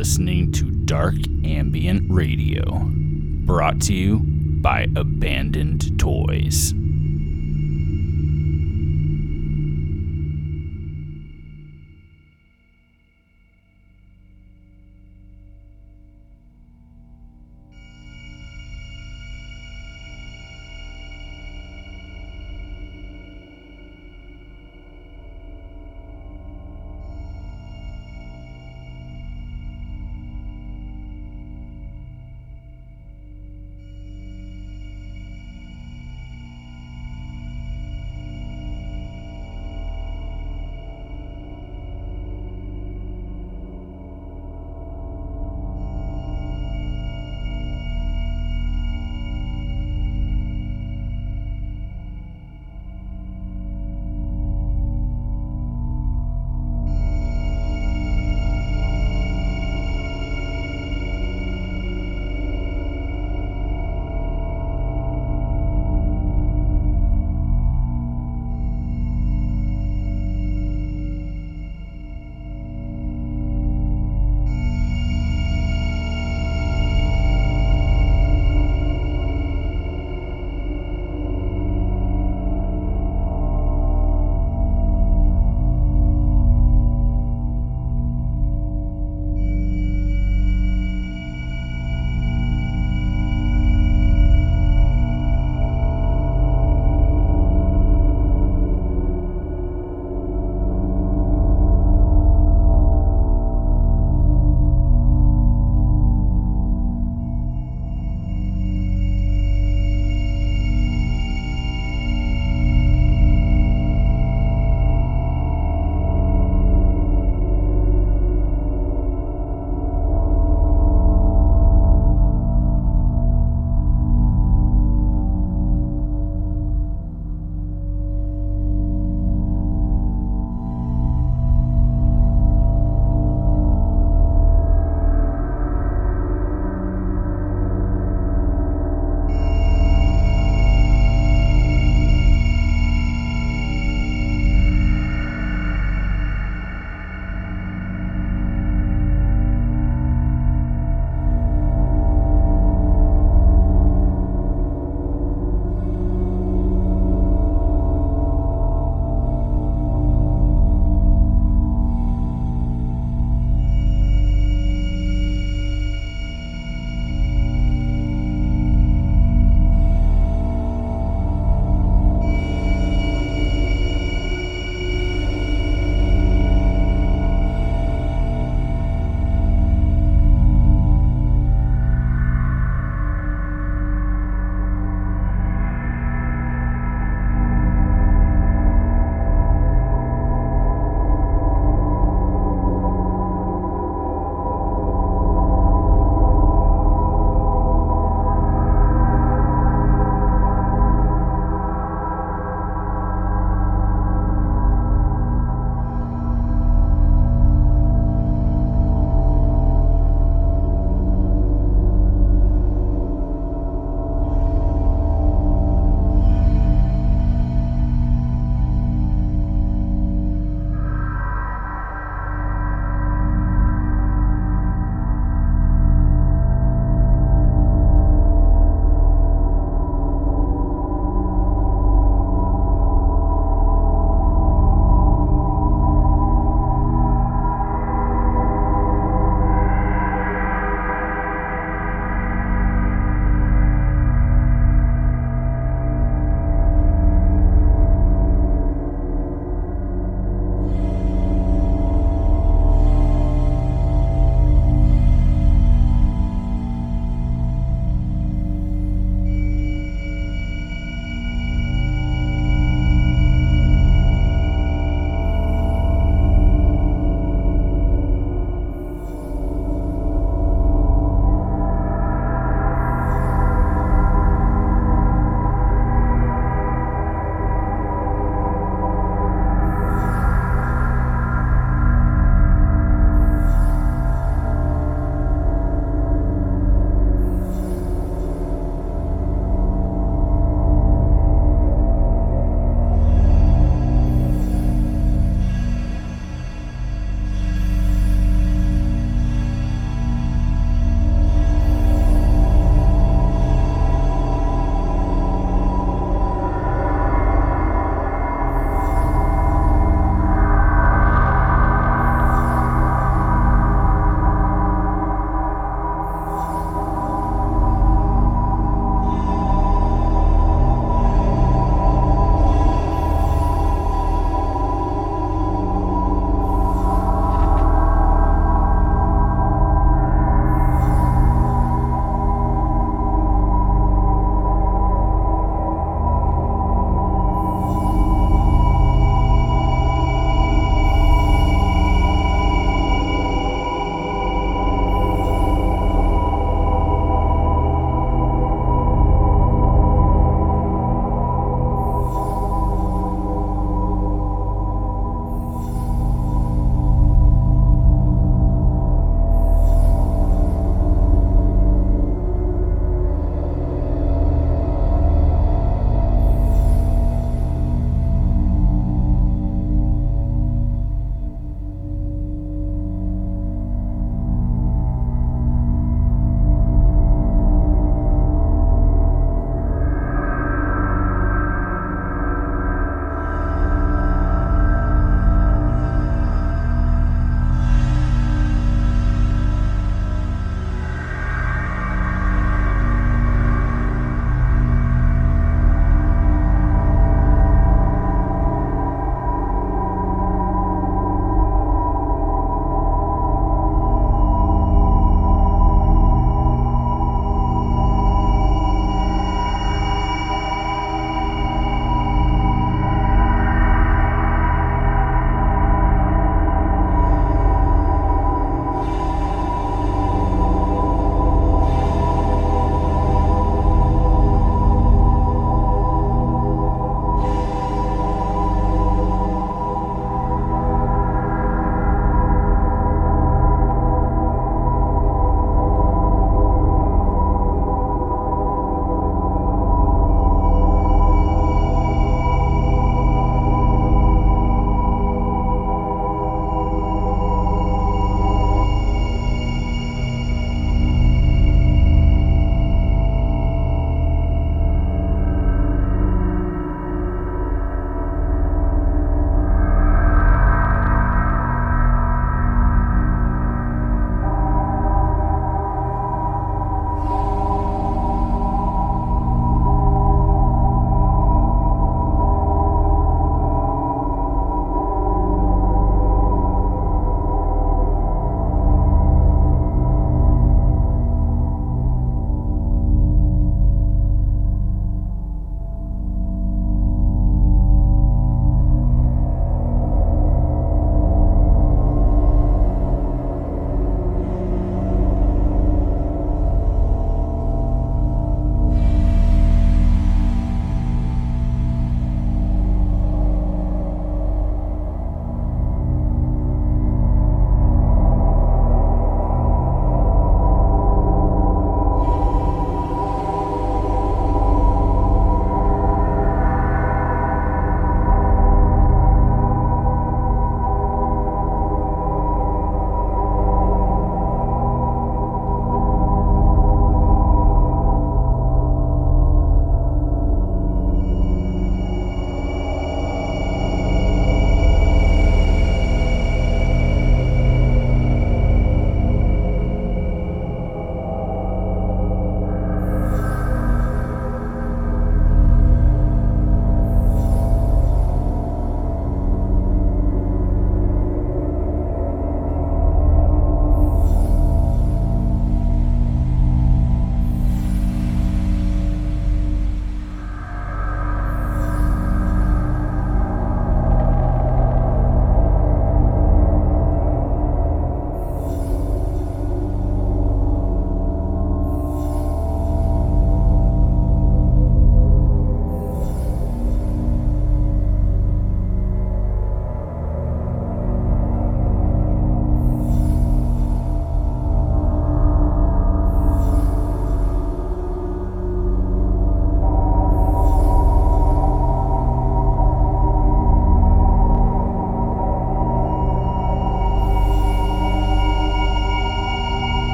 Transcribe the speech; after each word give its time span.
listening 0.00 0.50
to 0.50 0.64
Dark 0.64 1.16
Ambient 1.44 2.10
Radio, 2.10 2.84
brought 3.44 3.82
to 3.82 3.92
you 3.92 4.20
by 4.24 4.86
Abandoned 4.96 6.00
Toys. 6.00 6.72